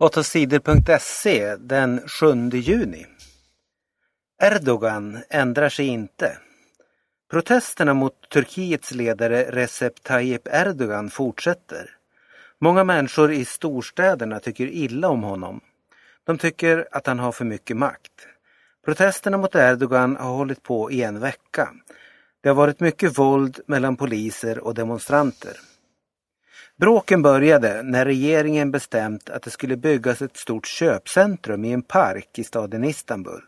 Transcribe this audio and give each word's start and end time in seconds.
8sidor.se 0.00 1.56
den 1.56 2.00
7 2.08 2.50
juni. 2.58 3.06
Erdogan 4.42 5.18
ändrar 5.30 5.68
sig 5.68 5.86
inte. 5.86 6.38
Protesterna 7.30 7.94
mot 7.94 8.28
Turkiets 8.30 8.90
ledare 8.90 9.50
Recep 9.50 10.02
Tayyip 10.02 10.48
Erdogan 10.52 11.10
fortsätter. 11.10 11.90
Många 12.60 12.84
människor 12.84 13.32
i 13.32 13.44
storstäderna 13.44 14.40
tycker 14.40 14.66
illa 14.66 15.08
om 15.08 15.22
honom. 15.22 15.60
De 16.26 16.38
tycker 16.38 16.88
att 16.92 17.06
han 17.06 17.18
har 17.18 17.32
för 17.32 17.44
mycket 17.44 17.76
makt. 17.76 18.26
Protesterna 18.84 19.38
mot 19.38 19.54
Erdogan 19.54 20.16
har 20.16 20.34
hållit 20.34 20.62
på 20.62 20.90
i 20.90 21.02
en 21.02 21.20
vecka. 21.20 21.68
Det 22.40 22.48
har 22.48 22.56
varit 22.56 22.80
mycket 22.80 23.18
våld 23.18 23.60
mellan 23.66 23.96
poliser 23.96 24.58
och 24.58 24.74
demonstranter. 24.74 25.56
Bråken 26.78 27.22
började 27.22 27.82
när 27.82 28.04
regeringen 28.04 28.70
bestämt 28.70 29.30
att 29.30 29.42
det 29.42 29.50
skulle 29.50 29.76
byggas 29.76 30.22
ett 30.22 30.36
stort 30.36 30.66
köpcentrum 30.66 31.64
i 31.64 31.72
en 31.72 31.82
park 31.82 32.38
i 32.38 32.44
staden 32.44 32.84
Istanbul. 32.84 33.42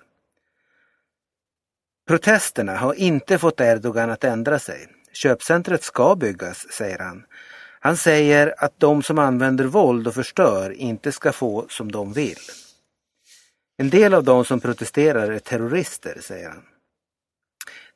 Protesterna 2.08 2.76
har 2.76 2.94
inte 2.94 3.38
fått 3.38 3.60
Erdogan 3.60 4.10
att 4.10 4.24
ändra 4.24 4.58
sig. 4.58 4.88
Köpcentret 5.12 5.82
ska 5.82 6.16
byggas, 6.16 6.66
säger 6.72 6.98
han. 6.98 7.24
Han 7.80 7.96
säger 7.96 8.54
att 8.58 8.80
de 8.80 9.02
som 9.02 9.18
använder 9.18 9.64
våld 9.64 10.08
och 10.08 10.14
förstör 10.14 10.70
inte 10.70 11.12
ska 11.12 11.32
få 11.32 11.66
som 11.68 11.92
de 11.92 12.12
vill. 12.12 12.38
En 13.76 13.90
del 13.90 14.14
av 14.14 14.24
de 14.24 14.44
som 14.44 14.60
protesterar 14.60 15.30
är 15.30 15.38
terrorister, 15.38 16.18
säger 16.20 16.48
han. 16.48 16.62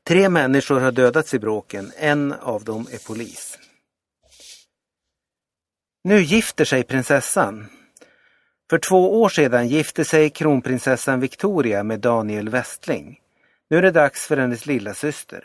Tre 0.06 0.28
människor 0.28 0.80
har 0.80 0.92
dödats 0.92 1.34
i 1.34 1.38
bråken, 1.38 1.92
en 1.96 2.32
av 2.32 2.64
dem 2.64 2.86
är 2.90 3.06
polis. 3.06 3.58
Nu 6.06 6.22
gifter 6.22 6.64
sig 6.64 6.82
prinsessan. 6.82 7.66
För 8.70 8.78
två 8.78 9.22
år 9.22 9.28
sedan 9.28 9.68
gifte 9.68 10.04
sig 10.04 10.30
kronprinsessan 10.30 11.20
Victoria 11.20 11.82
med 11.82 12.00
Daniel 12.00 12.48
Westling. 12.48 13.20
Nu 13.70 13.76
är 13.78 13.82
det 13.82 13.90
dags 13.90 14.26
för 14.26 14.36
hennes 14.36 14.66
lilla 14.66 14.94
syster. 14.94 15.44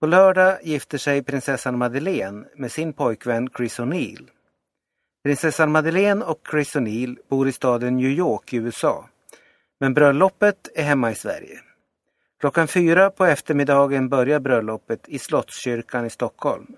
På 0.00 0.06
lördag 0.06 0.58
gifter 0.62 0.98
sig 0.98 1.22
prinsessan 1.22 1.78
Madeleine 1.78 2.44
med 2.56 2.72
sin 2.72 2.92
pojkvän 2.92 3.48
Chris 3.56 3.78
O'Neill. 3.78 4.28
Prinsessan 5.24 5.72
Madeleine 5.72 6.24
och 6.24 6.40
Chris 6.50 6.76
O'Neill 6.76 7.16
bor 7.28 7.48
i 7.48 7.52
staden 7.52 7.96
New 7.96 8.10
York 8.10 8.52
i 8.52 8.56
USA. 8.56 9.08
Men 9.80 9.94
bröllopet 9.94 10.68
är 10.74 10.82
hemma 10.82 11.10
i 11.10 11.14
Sverige. 11.14 11.60
Klockan 12.40 12.68
fyra 12.68 13.10
på 13.10 13.24
eftermiddagen 13.24 14.08
börjar 14.08 14.40
bröllopet 14.40 15.08
i 15.08 15.18
Slottskyrkan 15.18 16.06
i 16.06 16.10
Stockholm. 16.10 16.76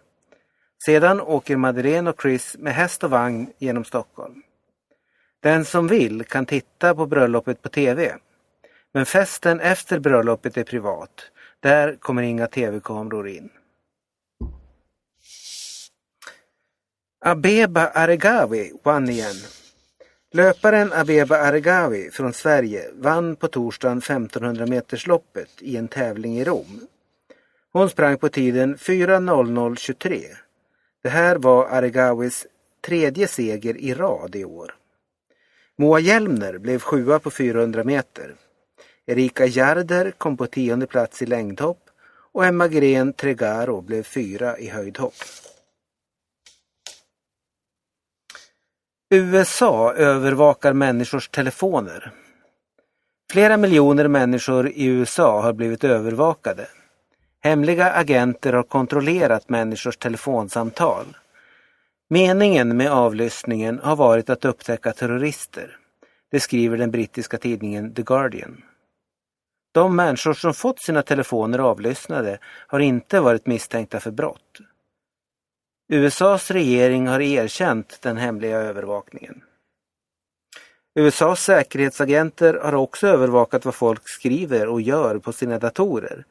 Sedan 0.88 1.20
åker 1.20 1.56
Madeleine 1.56 2.10
och 2.10 2.22
Chris 2.22 2.56
med 2.58 2.74
häst 2.74 3.04
och 3.04 3.10
vagn 3.10 3.52
genom 3.58 3.84
Stockholm. 3.84 4.42
Den 5.40 5.64
som 5.64 5.88
vill 5.88 6.24
kan 6.24 6.46
titta 6.46 6.94
på 6.94 7.06
bröllopet 7.06 7.62
på 7.62 7.68
TV. 7.68 8.14
Men 8.92 9.06
festen 9.06 9.60
efter 9.60 9.98
bröllopet 9.98 10.56
är 10.56 10.64
privat. 10.64 11.10
Där 11.60 11.96
kommer 12.00 12.22
inga 12.22 12.46
tv-kameror 12.46 13.28
in. 13.28 13.50
Abeba 17.20 17.86
Aregawi 17.86 18.72
vann 18.82 19.08
igen. 19.08 19.36
Löparen 20.32 20.92
Abeba 20.92 21.36
Aregawi 21.36 22.10
från 22.10 22.32
Sverige 22.32 22.90
vann 22.94 23.36
på 23.36 23.48
torsdagen 23.48 23.98
1500 23.98 24.66
metersloppet 24.66 25.50
i 25.60 25.76
en 25.76 25.88
tävling 25.88 26.38
i 26.38 26.44
Rom. 26.44 26.80
Hon 27.72 27.90
sprang 27.90 28.18
på 28.18 28.28
tiden 28.28 28.76
4.00.23. 28.76 30.47
Det 31.02 31.08
här 31.08 31.36
var 31.36 31.66
Aregawis 31.66 32.46
tredje 32.80 33.28
seger 33.28 33.76
i 33.76 33.94
rad 33.94 34.36
i 34.36 34.44
år. 34.44 34.74
Moa 35.76 35.98
Hjelmner 35.98 36.58
blev 36.58 36.78
sjua 36.78 37.18
på 37.18 37.30
400 37.30 37.84
meter. 37.84 38.34
Erika 39.06 39.46
Jarder 39.46 40.10
kom 40.10 40.36
på 40.36 40.46
tionde 40.46 40.86
plats 40.86 41.22
i 41.22 41.26
längdhopp 41.26 41.90
och 42.32 42.44
Emma 42.44 42.68
Gren 42.68 43.12
Tregaro 43.12 43.80
blev 43.80 44.02
fyra 44.02 44.58
i 44.58 44.68
höjdhopp. 44.68 45.14
USA 49.10 49.92
övervakar 49.94 50.72
människors 50.72 51.28
telefoner. 51.28 52.12
Flera 53.32 53.56
miljoner 53.56 54.08
människor 54.08 54.68
i 54.68 54.84
USA 54.84 55.40
har 55.40 55.52
blivit 55.52 55.84
övervakade. 55.84 56.68
Hemliga 57.44 57.92
agenter 57.92 58.52
har 58.52 58.62
kontrollerat 58.62 59.48
människors 59.48 59.96
telefonsamtal. 59.96 61.16
Meningen 62.10 62.76
med 62.76 62.92
avlyssningen 62.92 63.80
har 63.82 63.96
varit 63.96 64.30
att 64.30 64.44
upptäcka 64.44 64.92
terrorister. 64.92 65.76
Det 66.30 66.40
skriver 66.40 66.78
den 66.78 66.90
brittiska 66.90 67.38
tidningen 67.38 67.94
The 67.94 68.02
Guardian. 68.02 68.62
De 69.72 69.96
människor 69.96 70.34
som 70.34 70.54
fått 70.54 70.80
sina 70.80 71.02
telefoner 71.02 71.58
avlyssnade 71.58 72.38
har 72.44 72.80
inte 72.80 73.20
varit 73.20 73.46
misstänkta 73.46 74.00
för 74.00 74.10
brott. 74.10 74.58
USAs 75.92 76.50
regering 76.50 77.08
har 77.08 77.20
erkänt 77.20 78.02
den 78.02 78.16
hemliga 78.16 78.58
övervakningen. 78.58 79.42
USAs 80.94 81.44
säkerhetsagenter 81.44 82.54
har 82.54 82.74
också 82.74 83.06
övervakat 83.06 83.64
vad 83.64 83.74
folk 83.74 84.08
skriver 84.08 84.68
och 84.68 84.80
gör 84.80 85.18
på 85.18 85.32
sina 85.32 85.58
datorer. 85.58 86.24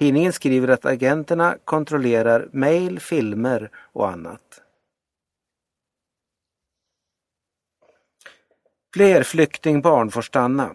Tidningen 0.00 0.32
skriver 0.32 0.68
att 0.68 0.84
agenterna 0.84 1.56
kontrollerar 1.64 2.48
mejl, 2.52 3.00
filmer 3.00 3.70
och 3.74 4.10
annat. 4.10 4.62
Fler 8.94 9.22
flyktingbarn 9.22 10.10
får 10.10 10.22
stanna. 10.22 10.74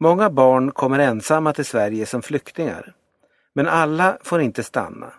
Många 0.00 0.30
barn 0.30 0.72
kommer 0.72 0.98
ensamma 0.98 1.52
till 1.52 1.64
Sverige 1.64 2.06
som 2.06 2.22
flyktingar. 2.22 2.94
Men 3.52 3.68
alla 3.68 4.18
får 4.22 4.40
inte 4.40 4.62
stanna. 4.62 5.12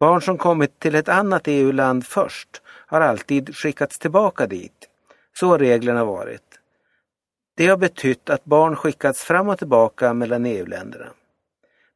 Barn 0.00 0.22
som 0.22 0.38
kommit 0.38 0.78
till 0.78 0.94
ett 0.94 1.08
annat 1.08 1.42
EU-land 1.48 2.06
först 2.06 2.62
har 2.66 3.00
alltid 3.00 3.56
skickats 3.56 3.98
tillbaka 3.98 4.46
dit. 4.46 4.88
Så 5.32 5.48
har 5.48 5.58
reglerna 5.58 6.04
varit. 6.04 6.60
Det 7.56 7.66
har 7.66 7.76
betytt 7.76 8.30
att 8.30 8.44
barn 8.44 8.76
skickats 8.76 9.22
fram 9.22 9.48
och 9.48 9.58
tillbaka 9.58 10.14
mellan 10.14 10.46
EU-länderna. 10.46 11.06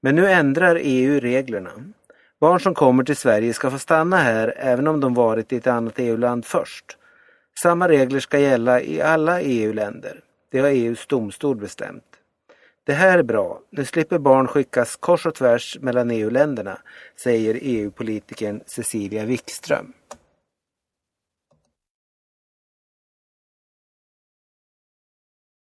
Men 0.02 0.14
nu 0.14 0.30
ändrar 0.30 0.78
EU 0.82 1.20
reglerna. 1.20 1.70
Barn 2.40 2.60
som 2.60 2.74
kommer 2.74 3.04
till 3.04 3.16
Sverige 3.16 3.52
ska 3.52 3.70
få 3.70 3.78
stanna 3.78 4.16
här 4.16 4.54
även 4.56 4.86
om 4.86 5.00
de 5.00 5.14
varit 5.14 5.52
i 5.52 5.56
ett 5.56 5.66
annat 5.66 5.98
EU-land 5.98 6.44
först. 6.44 6.96
Samma 7.62 7.88
regler 7.88 8.20
ska 8.20 8.38
gälla 8.38 8.80
i 8.80 9.00
alla 9.00 9.40
EU-länder. 9.40 10.20
Det 10.50 10.58
har 10.58 10.68
EUs 10.68 11.06
domstol 11.06 11.56
bestämt. 11.56 12.04
Det 12.84 12.92
här 12.92 13.18
är 13.18 13.22
bra. 13.22 13.60
Nu 13.70 13.84
slipper 13.84 14.18
barn 14.18 14.46
skickas 14.46 14.96
kors 14.96 15.26
och 15.26 15.34
tvärs 15.34 15.78
mellan 15.80 16.10
EU-länderna, 16.10 16.78
säger 17.22 17.58
EU-politikern 17.62 18.60
Cecilia 18.66 19.24
Wikström. 19.24 19.92